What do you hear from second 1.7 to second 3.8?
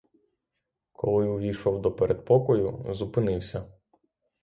до передпокою, зупинився.